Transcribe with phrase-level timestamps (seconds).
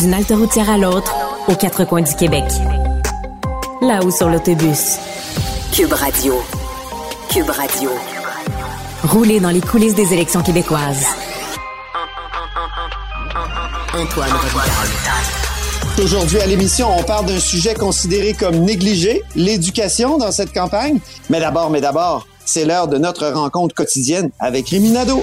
[0.00, 1.14] D'une halte routière à l'autre,
[1.46, 2.44] aux quatre coins du Québec.
[3.82, 4.96] Là-haut sur l'autobus.
[5.72, 6.40] Cube Radio.
[7.28, 7.90] Cube Radio.
[9.04, 11.04] Rouler dans les coulisses des élections québécoises.
[13.92, 14.30] Antoine
[16.02, 20.98] Aujourd'hui à l'émission, on parle d'un sujet considéré comme négligé, l'éducation dans cette campagne.
[21.28, 25.22] Mais d'abord, mais d'abord, c'est l'heure de notre rencontre quotidienne avec Rémi Nadeau.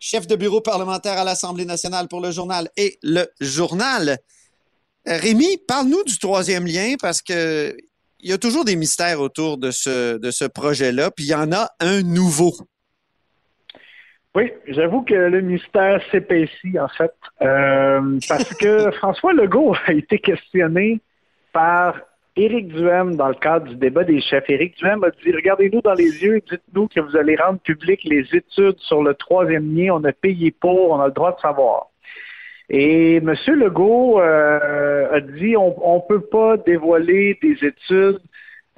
[0.00, 4.16] chef de bureau parlementaire à l'Assemblée nationale pour le journal et le journal.
[5.06, 7.76] Rémi, parle-nous du troisième lien parce que
[8.22, 11.34] il y a toujours des mystères autour de ce, de ce projet-là, puis il y
[11.34, 12.52] en a un nouveau.
[14.34, 20.18] Oui, j'avoue que le mystère s'épaissit, en fait, euh, parce que François Legault a été
[20.18, 21.00] questionné
[21.52, 21.96] par
[22.40, 25.92] Éric Duhem, dans le cadre du débat des chefs, Éric Duhem a dit Regardez-nous dans
[25.92, 29.92] les yeux, dites-nous que vous allez rendre public les études sur le troisième lien.
[29.92, 31.88] On a payé pour, on a le droit de savoir.
[32.70, 33.34] Et M.
[33.46, 38.20] Legault euh, a dit on ne peut pas dévoiler des études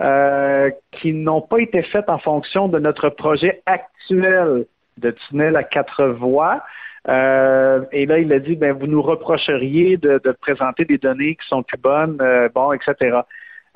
[0.01, 4.67] euh, qui n'ont pas été faites en fonction de notre projet actuel
[4.97, 6.63] de tunnel à quatre voies.
[7.09, 11.47] Euh, et là, il a dit, ben, vous nous reprocheriez de, présenter des données qui
[11.47, 12.19] sont plus bonnes,
[12.55, 13.21] bon, etc.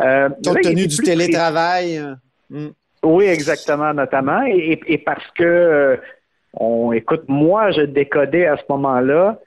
[0.00, 1.98] Euh, Compte tenu du télétravail.
[1.98, 2.14] Euh,
[2.50, 2.70] hmm.
[3.02, 4.42] Oui, exactement, notamment.
[4.46, 5.96] Et, parce que, euh,
[6.54, 9.38] on écoute, moi, je décodais à ce moment-là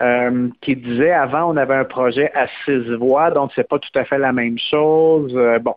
[0.00, 3.98] euh, qui disait avant, on avait un projet à six voix, donc c'est pas tout
[3.98, 5.32] à fait la même chose.
[5.60, 5.74] bon.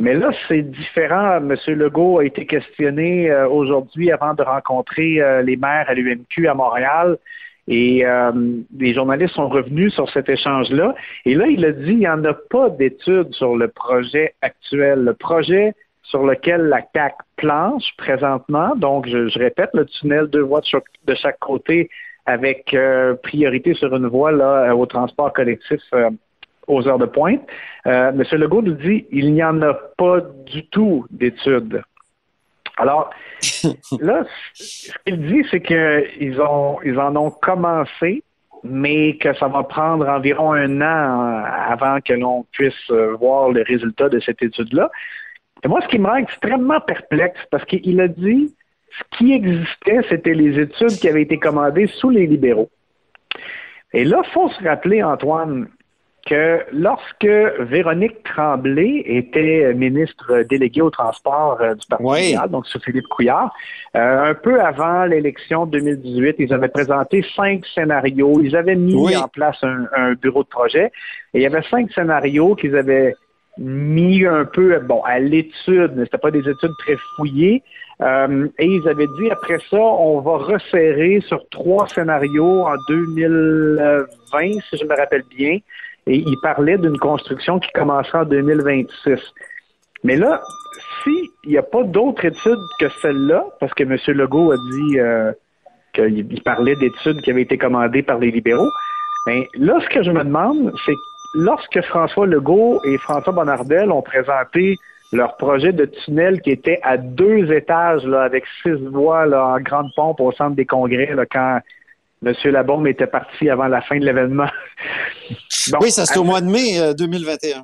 [0.00, 1.38] Mais là, c'est différent.
[1.38, 1.56] M.
[1.66, 7.18] Legault a été questionné aujourd'hui avant de rencontrer les maires à l'UMQ à Montréal.
[7.68, 8.32] Et euh,
[8.76, 10.94] les journalistes sont revenus sur cet échange-là.
[11.26, 15.04] Et là, il a dit il n'y en a pas d'études sur le projet actuel.
[15.04, 20.62] Le projet sur lequel la CAC planche présentement, donc je, répète, le tunnel deux voies
[21.06, 21.90] de chaque, côté
[22.24, 26.10] avec euh, priorité sur une voie là, au transport collectif euh,
[26.66, 27.42] aux heures de pointe.
[27.86, 28.22] Euh, M.
[28.32, 31.82] Legault nous dit il n'y en a pas du tout d'études.
[32.78, 33.10] Alors,
[34.00, 34.24] là,
[34.54, 38.22] ce qu'il dit, c'est qu'ils ont, ils en ont commencé,
[38.64, 42.90] mais que ça va prendre environ un an avant que l'on puisse
[43.20, 44.90] voir le résultat de cette étude-là.
[45.64, 48.54] Et moi, ce qui me rend extrêmement perplexe, parce qu'il a dit
[48.90, 52.70] ce qui existait, c'était les études qui avaient été commandées sous les libéraux.
[53.92, 55.68] Et là, il faut se rappeler, Antoine,
[56.28, 63.06] que lorsque Véronique Tremblay était ministre déléguée au transport euh, du Parti donc sur Philippe
[63.08, 63.52] Couillard,
[63.96, 68.40] euh, un peu avant l'élection 2018, ils avaient présenté cinq scénarios.
[68.42, 70.92] Ils avaient mis en place un, bureau de projet
[71.32, 73.14] et il y avait cinq scénarios qu'ils avaient
[73.56, 77.62] mis un peu bon à l'étude, mais c'était pas des études très fouillées.
[78.00, 84.60] Euh, et ils avaient dit après ça, on va resserrer sur trois scénarios en 2020,
[84.70, 85.58] si je me rappelle bien
[86.08, 89.20] et il parlait d'une construction qui commencera en 2026.
[90.04, 90.40] Mais là,
[91.02, 93.96] s'il n'y a pas d'autres études que celle-là, parce que M.
[94.16, 95.32] Legault a dit euh,
[95.92, 98.70] qu'il parlait d'études qui avaient été commandées par les libéraux,
[99.26, 100.94] mais ben, là, ce que je me demande, c'est
[101.34, 104.76] lorsque François Legault et François Bonnardel ont présenté
[105.12, 109.60] leur projet de tunnel qui était à deux étages, là, avec six voies là, en
[109.60, 111.60] grande pompe au centre des congrès, là, quand
[112.24, 112.32] M.
[112.44, 114.48] Labombe était parti avant la fin de l'événement.
[115.80, 117.58] oui, ça c'est au mois de mai 2021.
[117.58, 117.62] Euh,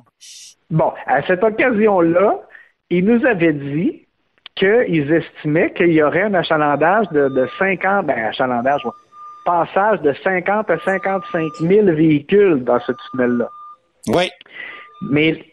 [0.69, 2.39] bon, à cette occasion-là,
[2.89, 4.05] il nous avait dit
[4.55, 8.81] qu'ils estimaient qu'il y aurait un achalandage de, de 50, ben achalandage,
[9.45, 13.49] passage de 50 à 55 000 véhicules dans ce tunnel-là.
[14.07, 14.29] Oui.
[15.09, 15.43] Mais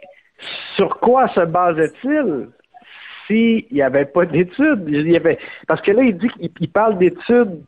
[0.77, 2.49] sur quoi se basait-il
[3.27, 4.89] s'il n'y avait pas d'études?
[5.67, 7.63] Parce que là, il dit qu'il parle d'études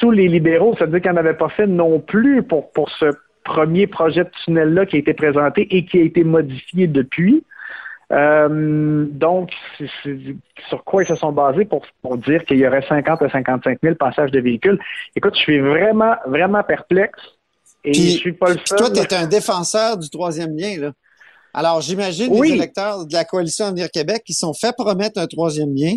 [0.00, 2.90] sous les libéraux, ça veut dire qu'il n'en avait pas fait non plus pour, pour
[2.90, 3.06] ce
[3.44, 7.44] premier projet de tunnel-là qui a été présenté et qui a été modifié depuis.
[8.10, 9.50] Euh, donc,
[10.68, 13.78] sur quoi ils se sont basés pour, pour dire qu'il y aurait 50 à 55
[13.82, 14.78] 000 passages de véhicules?
[15.14, 17.20] Écoute, je suis vraiment, vraiment perplexe.
[17.84, 18.78] Et je suis pas le seul.
[18.78, 20.92] Toi, tu es un défenseur du troisième lien, là.
[21.54, 25.74] Alors, j'imagine les électeurs de la coalition Avenir Québec qui sont fait promettre un troisième
[25.74, 25.94] lien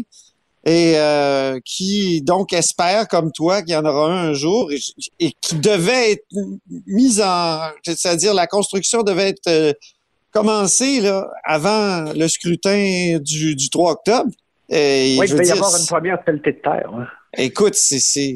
[0.64, 4.72] et euh, qui donc espère, comme toi, qu'il y en aura un un jour
[5.20, 6.26] et, qui devait être
[6.86, 9.74] mise en, c'est-à-dire la construction devait être euh,
[10.32, 14.30] commencée là, avant le scrutin du, du 3 octobre.
[14.70, 16.90] Et, oui, il va y avoir une première pelletée de terre.
[17.38, 18.36] Écoute, c'est,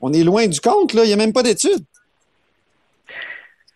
[0.00, 1.04] on est loin du compte, là.
[1.04, 1.84] Il n'y a même pas d'études.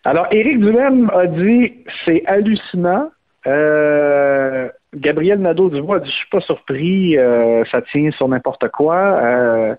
[0.05, 1.73] Alors, Éric Duhem a dit
[2.05, 3.11] c'est hallucinant.
[3.47, 8.97] Euh, Gabriel Nadeau-Dubois dit Je suis pas surpris, euh, ça tient sur n'importe quoi.
[8.97, 9.75] Euh,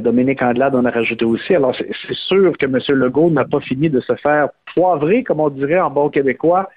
[0.00, 1.54] Dominique Andelade en a rajouté aussi.
[1.54, 2.78] Alors, c'est sûr que M.
[2.88, 6.68] Legault n'a pas fini de se faire poivrer, comme on dirait en bon québécois,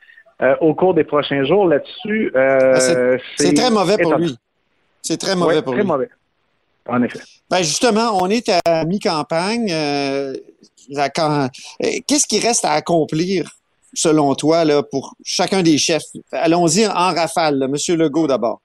[0.62, 2.32] au cours des prochains jours là-dessus.
[2.36, 4.38] Ah, c'est très mauvais pour lui.
[5.02, 5.80] C'est très mauvais pour lui.
[5.82, 6.10] Très mauvais.
[6.88, 7.20] En effet.
[7.50, 9.70] Ben justement, on est à mi-campagne.
[10.88, 13.59] Qu'est-ce qui reste à accomplir?
[13.94, 16.04] Selon toi, là, pour chacun des chefs?
[16.32, 17.68] Allons-y en rafale.
[17.70, 18.62] Monsieur Legault d'abord.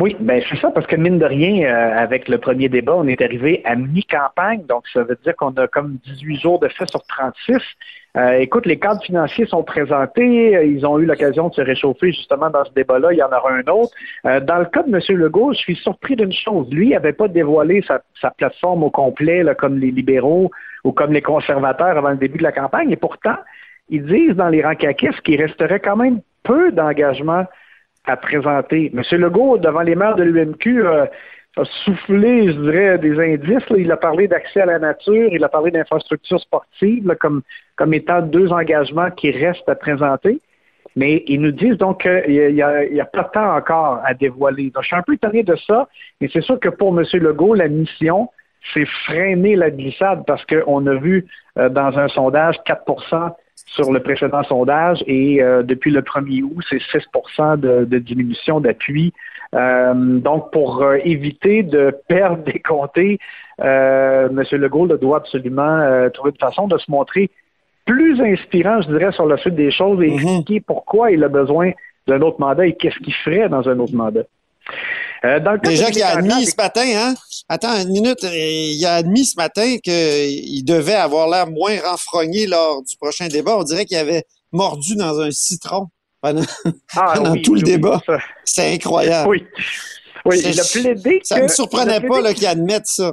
[0.00, 3.08] Oui, ben c'est ça, parce que mine de rien, euh, avec le premier débat, on
[3.08, 6.88] est arrivé à mi-campagne, donc ça veut dire qu'on a comme 18 jours de fait
[6.88, 7.56] sur 36.
[8.16, 12.12] Euh, écoute, les cadres financiers sont présentés, euh, ils ont eu l'occasion de se réchauffer
[12.12, 13.90] justement dans ce débat-là, il y en aura un autre.
[14.24, 15.00] dans le cas de M.
[15.16, 16.68] Legault, je suis surpris d'une chose.
[16.70, 20.52] Lui n'avait pas dévoilé sa, sa, plateforme au complet, là, comme les libéraux
[20.84, 23.36] ou comme les conservateurs avant le début de la campagne, et pourtant,
[23.88, 27.44] ils disent dans les rangs qu'il resterait quand même peu d'engagement
[28.04, 28.92] à présenter.
[28.94, 29.02] M.
[29.20, 31.06] Legault, devant les maires de l'UMQ, euh,
[31.56, 33.64] a soufflé, je dirais, des indices.
[33.76, 37.42] Il a parlé d'accès à la nature, il a parlé d'infrastructures sportives comme,
[37.76, 40.40] comme étant deux engagements qui restent à présenter.
[40.96, 44.70] Mais ils nous disent donc qu'il n'y a, a, pas de temps encore à dévoiler.
[44.70, 45.88] Donc, je suis un peu étonné de ça,
[46.20, 47.04] mais c'est sûr que pour M.
[47.12, 48.30] Legault, la mission,
[48.72, 51.26] c'est freiner la glissade parce qu'on a vu
[51.58, 52.84] euh, dans un sondage 4
[53.74, 57.06] sur le précédent sondage et euh, depuis le 1er août, c'est 6
[57.58, 59.12] de, de, diminution d'appui.
[59.54, 63.18] Euh, donc, pour euh, éviter de perdre des comtés,
[63.60, 64.40] M.
[64.52, 67.30] Legault doit absolument trouver une façon de se montrer
[67.84, 70.14] plus inspirant, je dirais, sur la suite des choses et mhm.
[70.14, 71.72] expliquer pourquoi il a besoin
[72.06, 74.24] d'un autre mandat et qu'est-ce qu'il ferait dans un autre mandat.
[75.24, 77.14] Euh, Déjà qu'il a admis ce matin, hein?
[77.48, 82.82] Attends une minute, il a admis ce matin qu'il devait avoir l'air moins renfrogné lors
[82.82, 83.56] du prochain débat.
[83.56, 85.88] On dirait qu'il avait mordu dans un citron
[86.20, 86.42] pendant,
[86.96, 88.00] ah tout le débat.
[88.44, 89.28] C'est incroyable.
[89.28, 89.46] Oui.
[90.24, 93.12] Oui, il a plaidé Ça ne me surprenait pas qu'il admette ça.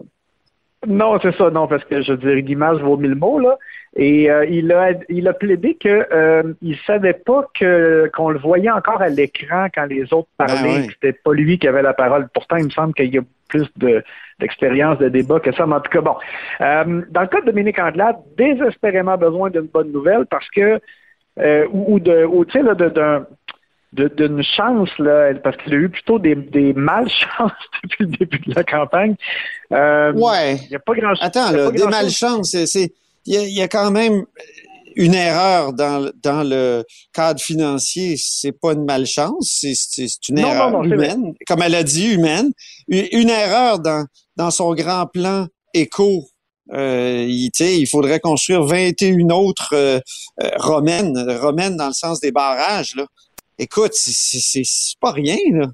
[0.87, 3.57] Non, c'est ça, non, parce que je dire, l'image vaut mille mots, là.
[3.95, 8.39] Et euh, il, a, il a plaidé qu'il euh, il savait pas que qu'on le
[8.39, 11.81] voyait encore à l'écran quand les autres ben parlaient, que c'était pas lui qui avait
[11.81, 12.27] la parole.
[12.33, 14.03] Pourtant, il me semble qu'il y a plus de,
[14.39, 15.65] d'expérience de débat que ça.
[15.65, 16.15] Mais en tout cas, bon.
[16.59, 20.79] Euh, dans le cas de Dominique Andelade, désespérément besoin d'une bonne nouvelle parce que
[21.71, 23.25] ou, de ou tu sais d'un
[23.95, 27.51] d'une chance, là, parce qu'il a eu plutôt des, des malchances
[27.83, 29.15] depuis le début de la campagne.
[29.71, 30.57] Euh, ouais.
[30.63, 31.19] Il n'y a pas grand chose.
[31.21, 32.91] Attends, là, des malchances, c'est
[33.25, 34.23] il y, a quand même
[34.95, 38.15] une erreur dans, dans le cadre financier.
[38.17, 42.51] C'est pas une malchance, c'est une erreur humaine, comme elle a dit, humaine.
[42.87, 44.05] Une, erreur dans,
[44.35, 46.25] dans son grand plan éco.
[46.73, 49.99] Euh, il, il faudrait construire 21 autres euh,
[50.41, 52.95] euh, romaines, romaines dans le sens des barrages.
[52.95, 53.05] Là.
[53.57, 54.63] Écoute, c'est
[54.99, 55.37] pas rien.
[55.51, 55.67] Là.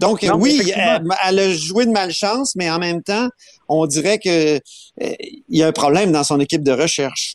[0.00, 3.28] Donc, oui, elle, elle, a joué de malchance, mais en même temps,
[3.68, 4.58] on dirait que euh,
[4.98, 7.34] il y a un problème dans son équipe de recherche.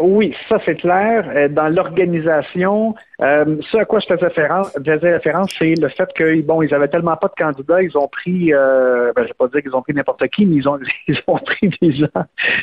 [0.00, 1.28] Oui, ça c'est clair.
[1.34, 6.40] Euh, dans l'organisation, euh, ce à quoi je faisais référence, référence c'est le fait que
[6.42, 9.48] bon, ils avaient tellement pas de candidats, ils ont pris, euh, ben, je vais pas
[9.48, 10.78] dire qu'ils ont pris n'importe qui, mais ils ont,
[11.08, 12.06] ils ont pris des gens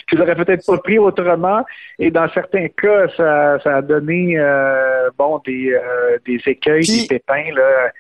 [0.09, 1.65] qu'ils auraient peut-être pas pris autrement.
[1.99, 5.77] Et dans certains cas, ça, ça a donné euh, bon des,
[6.25, 7.91] des écueils, des pépins là.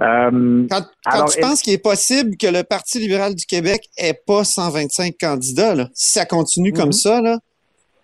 [0.00, 4.42] Euh, quand, tu penses qu'il est possible que le Parti libéral du Québec ait pas
[4.42, 6.92] 125 candidats, si ça continue comme mhm.
[6.92, 7.20] ça,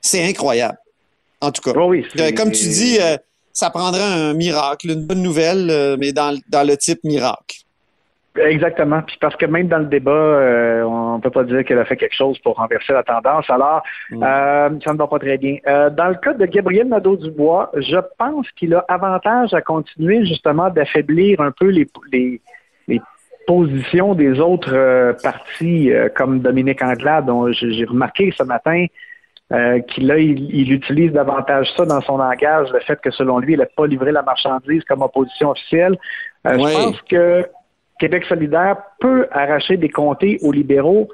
[0.00, 0.78] c'est incroyable.
[1.40, 1.78] En tout cas.
[1.78, 3.17] oui, euh, comme tu dis, euh,
[3.52, 7.59] ça prendrait un miracle, une bonne nouvelle, mais dans, dans le type miracle.
[8.38, 9.02] Exactement.
[9.02, 11.85] Puis parce que même dans le débat, euh, on ne peut pas dire qu'elle a
[11.85, 13.49] fait quelque chose pour renverser la tendance.
[13.49, 14.23] Alors, mm.
[14.23, 15.57] euh, ça ne va pas très bien.
[15.67, 20.71] Euh, dans le cas de Gabriel Nadeau-Dubois, je pense qu'il a avantage à continuer justement
[20.71, 22.40] d'affaiblir un peu les, les,
[23.47, 28.85] positions des autres partis, comme Dominique Anglade, dont j'ai remarqué ce matin
[29.50, 33.67] qu'il il, utilise davantage ça dans son langage, le fait que selon lui, il n'a
[33.67, 35.97] pas livré la marchandise comme opposition officielle.
[36.45, 37.49] Je pense que
[37.99, 41.09] Québec solidaire peut arracher des comtés aux libéraux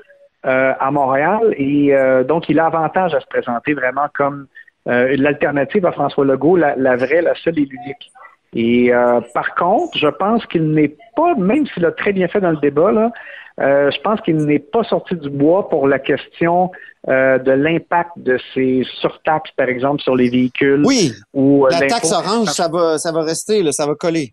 [0.46, 4.46] euh, à Montréal et euh, donc il a avantage à se présenter vraiment comme
[4.88, 8.12] euh, l'alternative à François Legault, la, vraie, la seule et l'unique.
[8.56, 8.92] Et
[9.32, 12.58] par contre, je pense qu'il n'est pas, même s'il a très bien fait dans le
[12.58, 13.10] débat, là,
[13.58, 16.70] je pense qu'il n'est pas sorti du bois pour la question
[17.06, 20.82] de l'impact de ces surtaxes, par exemple, sur les véhicules.
[20.84, 24.32] Oui, ou, la taxe orange, ça va, ça va rester, ça va coller.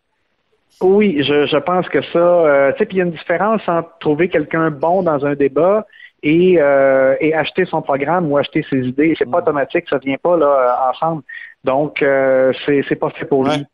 [0.82, 2.18] Oui, je, je pense que ça.
[2.18, 5.36] Euh, tu sais, puis il y a une différence entre trouver quelqu'un bon dans un
[5.36, 5.86] débat
[6.24, 9.16] et, euh, et acheter son programme ou acheter ses idées.
[9.18, 11.24] C'est pas automatique, ça vient pas là ensemble.
[11.64, 13.66] Donc, euh, c'est pas fait pour lui.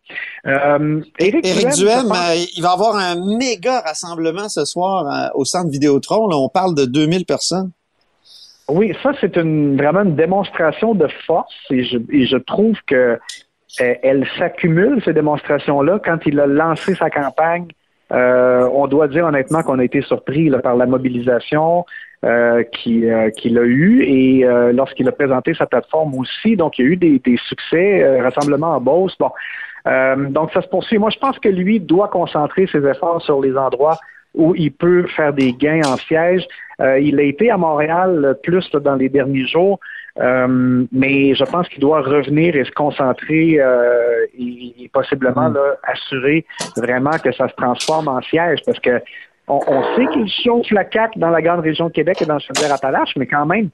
[0.45, 6.27] Euh, Éric, Duhem, euh, il va avoir un méga rassemblement ce soir au centre Vidéotron.
[6.27, 7.71] Là, on parle de 2000 personnes.
[8.69, 13.17] Oui, ça, c'est une, vraiment une démonstration de force et je, et je trouve que
[13.81, 15.99] euh, elle s'accumule, ces démonstrations-là.
[16.03, 17.67] Quand il a lancé sa campagne,
[18.11, 21.85] euh, on doit dire honnêtement qu'on a été surpris par la mobilisation
[22.25, 26.55] euh, qu'il a eu et lorsqu'il a présenté sa plateforme aussi.
[26.55, 29.15] Donc, il y a eu des, succès, rassemblement en Beauce.
[29.19, 29.31] Bon,
[30.31, 30.97] donc ça se poursuit.
[30.97, 33.97] Moi, je pense que lui doit concentrer ses efforts sur les endroits
[34.33, 36.45] où il peut faire des gains en siège.
[36.79, 39.79] il a été à Montréal plus dans les derniers jours.
[40.19, 46.45] Euh, mais je pense qu'il doit revenir et se concentrer euh, et, possiblement là, assurer
[46.75, 49.01] vraiment que ça se transforme en siège parce que
[49.47, 52.39] on, sait qu'il chauffe la CAQ dans la grande région de Québec et dans le
[52.39, 53.69] Chaudière-Appalaches, mais quand même,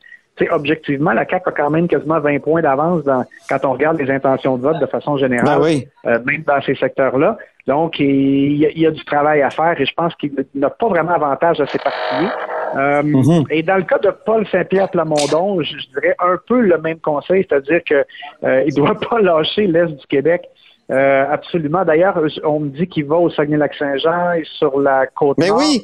[0.52, 3.04] objectivement, la CAQ a quand même quasiment 20 points d'avance
[3.50, 6.76] quand on regarde les intentions de vote de façon générale, ben euh, même dans ces
[6.76, 7.38] secteurs-là.
[7.66, 11.14] Donc, il y, a, du travail à faire et je pense qu'il n'a pas vraiment
[11.14, 12.30] avantage à s'éparpiller.
[12.76, 13.46] Euh, mhm.
[13.50, 17.46] Et dans le cas de Paul Saint-Pierre Plamondon, je, dirais un peu le même conseil,
[17.48, 18.06] c'est-à-dire qu'il
[18.44, 20.50] euh, il doit pas lâcher l'Est du Québec.
[20.94, 21.84] Euh, absolument.
[21.84, 25.84] D'ailleurs, on me dit qu'il va au Saguenay-Lac-Saint-Jean et sur la côte Mais oui!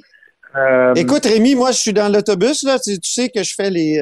[0.96, 2.64] Écoute, Rémi, moi, je suis dans l'autobus.
[2.64, 2.80] Là.
[2.80, 4.02] Tu, sais que je fais les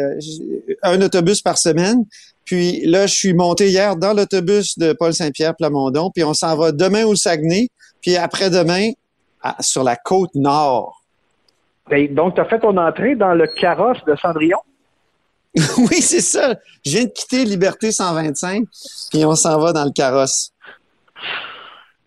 [0.82, 2.06] un autobus par semaine.
[2.46, 6.10] Puis là, je suis monté hier dans l'autobus de Paul Saint-Pierre Plamondon.
[6.14, 7.68] Puis on s'en va demain au Saguenay.
[8.02, 8.92] Puis après-demain,
[9.60, 11.04] sur la côte nord.
[11.90, 14.60] Ben, donc, tu as fait ton entrée dans le carrosse de Cendrillon?
[15.78, 16.56] oui, c'est ça.
[16.86, 18.66] Je viens de quitter Liberté 125,
[19.10, 20.52] puis on s'en va dans le carrosse.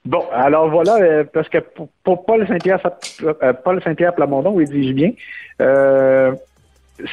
[0.06, 2.80] Bon, alors voilà, euh, parce que pour, Paul Saint-Pierre
[3.22, 5.12] euh, Paul Saint-Pierre Plamondon, oui, dis-je bien,
[5.60, 6.32] euh,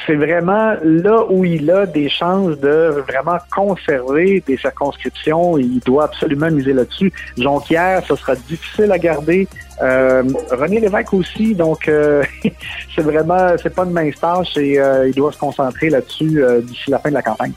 [0.06, 5.58] c'est vraiment là où il a des chances de vraiment conserver des circonscriptions.
[5.58, 7.12] Il doit absolument miser là-dessus.
[7.38, 9.48] Jonquière, ce sera difficile à garder.
[9.80, 11.86] René Lévesque aussi, donc
[12.96, 17.00] c'est vraiment, c'est pas une mince tâche et il doit se concentrer là-dessus d'ici la
[17.00, 17.54] fin de la campagne.